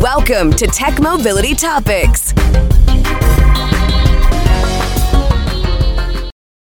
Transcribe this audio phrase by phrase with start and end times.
[0.00, 2.32] Welcome to Tech Mobility Topics.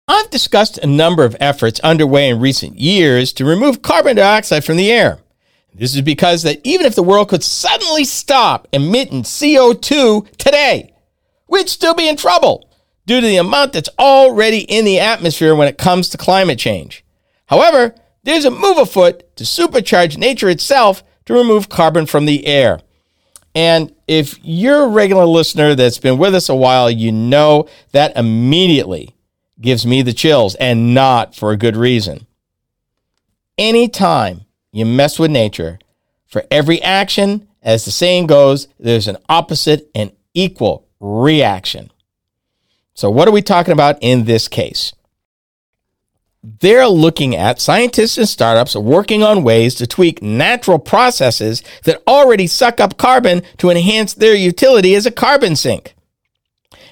[0.07, 4.77] I've discussed a number of efforts underway in recent years to remove carbon dioxide from
[4.77, 5.19] the air.
[5.73, 10.93] This is because that even if the world could suddenly stop emitting CO2 today,
[11.49, 12.69] we'd still be in trouble
[13.05, 17.03] due to the amount that's already in the atmosphere when it comes to climate change.
[17.47, 22.79] However, there's a move afoot to supercharge nature itself to remove carbon from the air.
[23.57, 28.15] And if you're a regular listener that's been with us a while, you know that
[28.15, 29.15] immediately
[29.59, 32.27] gives me the chills and not for a good reason.
[33.57, 35.79] Anytime you mess with nature,
[36.27, 41.89] for every action, as the saying goes, there's an opposite and equal reaction.
[42.93, 44.93] So, what are we talking about in this case?
[46.59, 52.47] They're looking at scientists and startups working on ways to tweak natural processes that already
[52.47, 55.93] suck up carbon to enhance their utility as a carbon sink.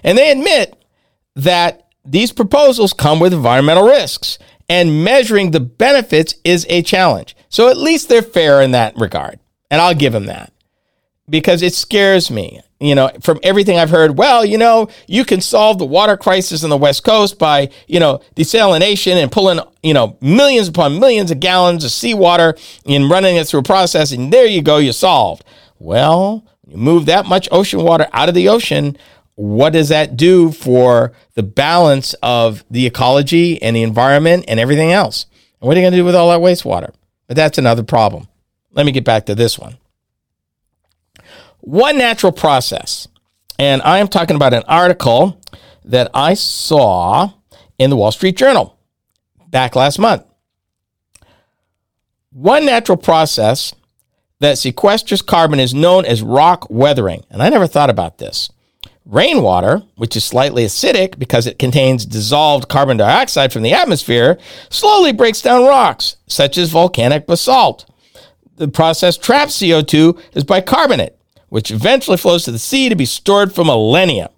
[0.04, 0.76] And they admit
[1.36, 7.36] that these proposals come with environmental risks, and measuring the benefits is a challenge.
[7.48, 9.40] So at least they're fair in that regard.
[9.72, 10.52] And I'll give them that
[11.30, 12.62] because it scares me.
[12.80, 16.64] You know, from everything I've heard, well, you know, you can solve the water crisis
[16.64, 21.32] on the West Coast by, you know, desalination and pulling, you know, millions upon millions
[21.32, 24.12] of gallons of seawater and running it through a process.
[24.12, 25.46] And there you go, you're solved.
[25.80, 28.98] Well, you move that much ocean water out of the ocean,
[29.36, 34.92] what does that do for the balance of the ecology and the environment and everything
[34.92, 35.28] else?
[35.62, 36.94] And what are you going to do with all that wastewater?
[37.28, 38.28] But that's another problem.
[38.72, 39.78] Let me get back to this one.
[41.66, 43.08] One natural process,
[43.58, 45.42] and I am talking about an article
[45.84, 47.32] that I saw
[47.80, 48.78] in the Wall Street Journal
[49.50, 50.24] back last month.
[52.32, 53.74] One natural process
[54.42, 57.26] that sequesters carbon is known as rock weathering.
[57.32, 58.52] And I never thought about this.
[59.04, 64.38] Rainwater, which is slightly acidic because it contains dissolved carbon dioxide from the atmosphere,
[64.70, 67.90] slowly breaks down rocks, such as volcanic basalt.
[68.58, 71.18] The process traps CO2 as bicarbonate,
[71.50, 74.30] which eventually flows to the sea to be stored for millennia.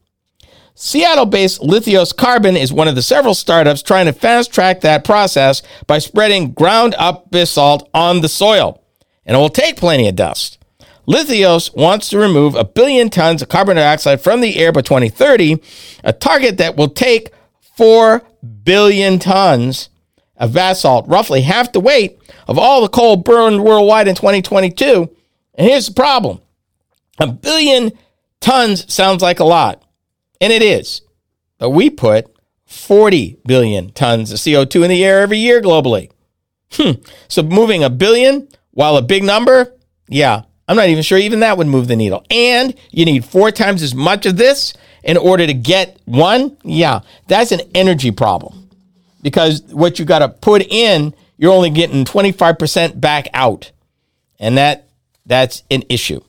[0.79, 5.03] Seattle based Lithos Carbon is one of the several startups trying to fast track that
[5.03, 8.83] process by spreading ground up basalt on the soil.
[9.25, 10.59] And it will take plenty of dust.
[11.07, 15.61] Lithos wants to remove a billion tons of carbon dioxide from the air by 2030,
[16.03, 17.31] a target that will take
[17.75, 18.21] 4
[18.63, 19.89] billion tons
[20.35, 25.09] of basalt, roughly half the weight of all the coal burned worldwide in 2022.
[25.55, 26.39] And here's the problem
[27.19, 27.91] a billion
[28.39, 29.83] tons sounds like a lot,
[30.39, 31.01] and it is.
[31.57, 32.27] But we put
[32.65, 36.11] 40 billion tons of CO2 in the air every year globally.
[36.73, 37.01] Hmm.
[37.27, 39.73] So moving a billion, while a big number,
[40.07, 42.25] yeah, I'm not even sure even that would move the needle.
[42.29, 44.73] And you need four times as much of this
[45.03, 46.57] in order to get one.
[46.63, 48.69] Yeah, that's an energy problem
[49.21, 53.71] because what you got to put in, you're only getting 25% back out.
[54.39, 54.87] And that
[55.25, 56.21] that's an issue.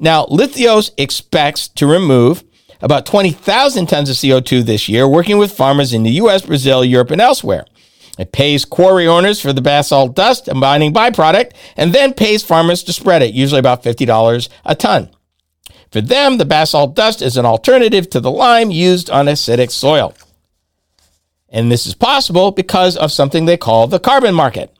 [0.00, 2.42] Now, Lithos expects to remove
[2.80, 7.10] about 20,000 tons of CO2 this year, working with farmers in the US, Brazil, Europe,
[7.10, 7.66] and elsewhere.
[8.18, 12.82] It pays quarry owners for the basalt dust, a mining byproduct, and then pays farmers
[12.84, 15.10] to spread it, usually about $50 a ton.
[15.92, 20.14] For them, the basalt dust is an alternative to the lime used on acidic soil.
[21.50, 24.74] And this is possible because of something they call the carbon market.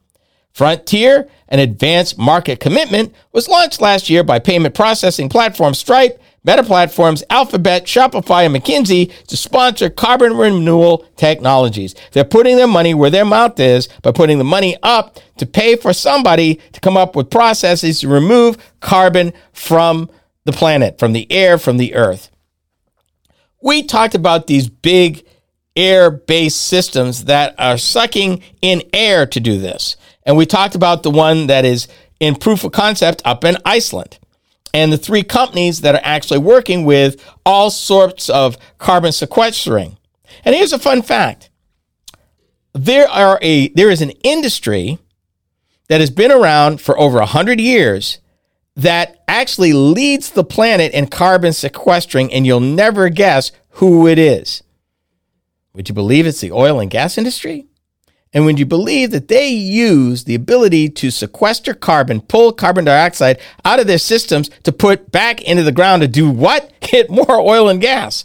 [0.53, 6.63] Frontier, an advanced market commitment, was launched last year by payment processing platform Stripe Meta
[6.63, 11.95] Platforms, Alphabet, Shopify, and McKinsey to sponsor carbon removal technologies.
[12.13, 15.77] They're putting their money where their mouth is by putting the money up to pay
[15.77, 20.11] for somebody to come up with processes to remove carbon from
[20.45, 22.31] the planet, from the air, from the earth.
[23.63, 25.27] We talked about these big
[25.77, 29.97] air based systems that are sucking in air to do this.
[30.25, 31.89] And we talked about the one that is
[32.19, 34.19] in proof of concept up in Iceland
[34.73, 39.97] and the three companies that are actually working with all sorts of carbon sequestering.
[40.45, 41.51] And here's a fun fact.
[42.73, 44.99] There are a there is an industry
[45.89, 48.21] that has been around for over 100 years
[48.77, 54.63] that actually leads the planet in carbon sequestering and you'll never guess who it is.
[55.73, 57.67] Would you believe it's the oil and gas industry?
[58.33, 63.41] And when you believe that they use the ability to sequester carbon, pull carbon dioxide
[63.65, 66.73] out of their systems to put back into the ground to do what?
[66.81, 68.25] Get more oil and gas.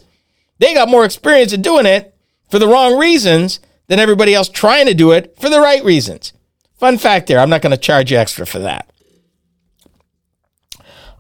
[0.60, 2.16] They got more experience at doing it
[2.50, 6.34] for the wrong reasons than everybody else trying to do it for the right reasons.
[6.78, 8.90] Fun fact there, I'm not going to charge you extra for that.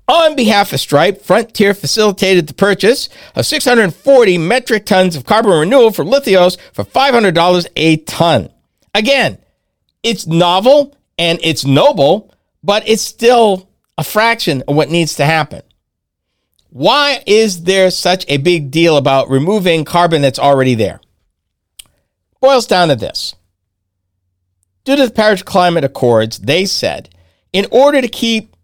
[0.07, 5.91] On behalf of Stripe, Frontier facilitated the purchase of 640 metric tons of carbon removal
[5.91, 8.49] for Lithos for $500 a ton.
[8.95, 9.37] Again,
[10.03, 12.33] it's novel and it's noble,
[12.63, 15.61] but it's still a fraction of what needs to happen.
[16.69, 21.01] Why is there such a big deal about removing carbon that's already there?
[22.39, 23.35] Boils down to this.
[24.85, 27.09] Due to the Paris Climate Accords, they said
[27.51, 28.55] in order to keep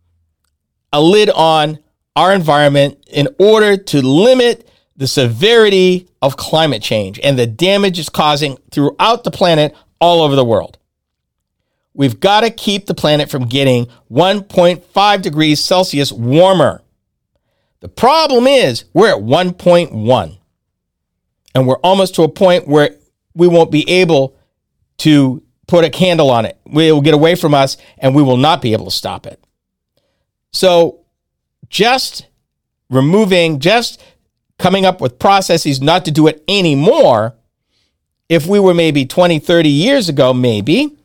[0.94, 1.80] a lid on
[2.16, 8.10] our environment, in order to limit the severity of climate change and the damage it's
[8.10, 10.78] causing throughout the planet all over the world.
[11.94, 16.82] We've got to keep the planet from getting 1.5 degrees Celsius warmer.
[17.82, 20.38] The problem is we're at 1.1
[21.54, 22.96] and we're almost to a point where
[23.34, 24.36] we won't be able
[25.00, 26.58] to put a candle on it.
[26.66, 29.44] It will get away from us and we will not be able to stop it.
[30.52, 31.00] So
[31.70, 32.28] just
[32.90, 34.02] removing, just
[34.60, 37.36] coming up with processes not to do it anymore.
[38.32, 40.96] If we were maybe 20, 30 years ago, maybe,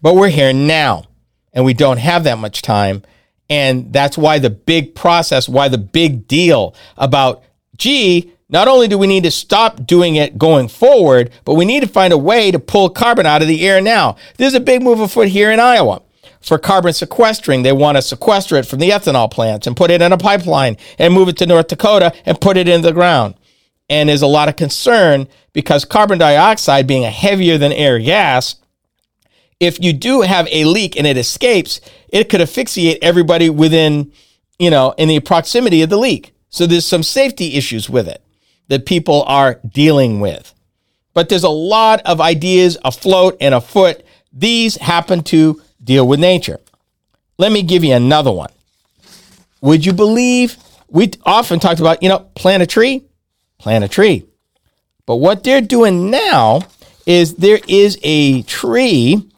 [0.00, 1.04] but we're here now
[1.52, 3.02] and we don't have that much time.
[3.50, 7.42] And that's why the big process, why the big deal about,
[7.76, 11.80] gee, not only do we need to stop doing it going forward, but we need
[11.80, 14.16] to find a way to pull carbon out of the air now.
[14.38, 16.00] There's a big move afoot here in Iowa
[16.40, 17.62] for carbon sequestering.
[17.62, 20.78] They want to sequester it from the ethanol plants and put it in a pipeline
[20.98, 23.34] and move it to North Dakota and put it in the ground.
[23.90, 28.54] And there's a lot of concern because carbon dioxide being a heavier than air gas,
[29.58, 34.12] if you do have a leak and it escapes, it could asphyxiate everybody within,
[34.58, 36.32] you know, in the proximity of the leak.
[36.48, 38.22] So there's some safety issues with it
[38.68, 40.54] that people are dealing with.
[41.12, 44.04] But there's a lot of ideas afloat and afoot.
[44.32, 46.60] These happen to deal with nature.
[47.38, 48.50] Let me give you another one.
[49.60, 50.56] Would you believe
[50.88, 53.04] we often talked about, you know, plant a tree,
[53.60, 54.26] plant a tree.
[55.06, 56.60] But what they're doing now
[57.06, 59.28] is there is a tree,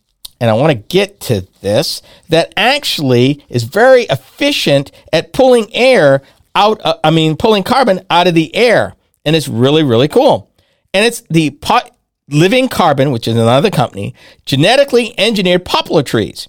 [0.41, 6.23] and I want to get to this, that actually is very efficient at pulling air
[6.55, 8.95] out, uh, I mean, pulling carbon out of the air.
[9.25, 10.51] And it's really, really cool.
[10.93, 11.97] And it's the pot,
[12.29, 14.15] Living Carbon, which is another company,
[14.45, 16.49] genetically engineered poplar trees.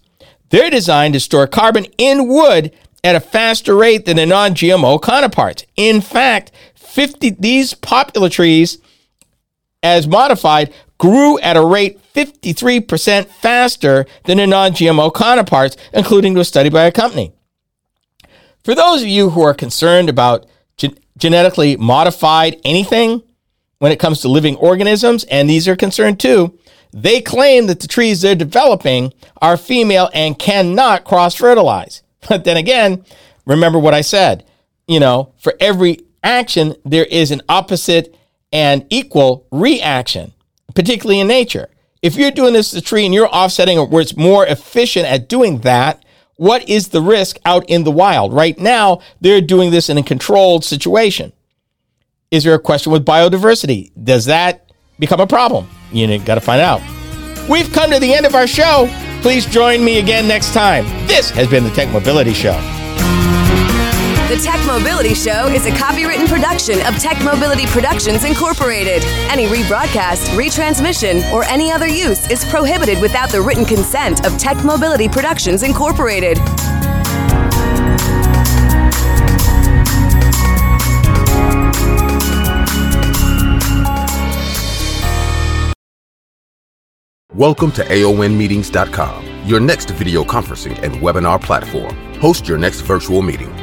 [0.50, 2.74] They're designed to store carbon in wood
[3.04, 5.66] at a faster rate than the non-GMO counterparts.
[5.76, 6.52] In fact,
[6.94, 8.78] 50 these poplar trees
[9.82, 16.46] as modified grew at a rate 53% faster than the non-GMO counterparts, including to a
[16.46, 17.34] study by a company.
[18.64, 20.46] For those of you who are concerned about
[20.78, 23.24] gen- genetically modified anything,
[23.84, 26.58] when it comes to living organisms, and these are concerned too.
[26.94, 29.12] They claim that the trees they're developing
[29.42, 32.02] are female and cannot cross fertilize.
[32.30, 33.04] But then again,
[33.46, 34.46] remember what I said.
[34.88, 38.16] You know, for every action, there is an opposite
[38.52, 40.34] and equal reaction,
[40.76, 41.70] particularly in nature.
[42.02, 45.30] If you're doing this to the tree and you're offsetting where it's more efficient at
[45.30, 46.04] doing that,
[46.36, 48.34] what is the risk out in the wild?
[48.34, 51.32] Right now, they're doing this in a controlled situation.
[52.32, 53.92] Is there a question with biodiversity?
[54.04, 55.70] Does that become a problem?
[55.92, 56.82] You got to find out.
[57.50, 58.90] We've come to the end of our show.
[59.22, 60.86] Please join me again next time.
[61.08, 62.83] This has been the Tech Mobility Show.
[64.34, 69.04] The Tech Mobility Show is a copywritten production of Tech Mobility Productions Incorporated.
[69.30, 74.66] Any rebroadcast, retransmission, or any other use is prohibited without the written consent of Tech
[74.66, 76.40] Mobility Productions Incorporated.
[87.36, 91.96] Welcome to AONmeetings.com, your next video conferencing and webinar platform.
[92.16, 93.63] Host your next virtual meeting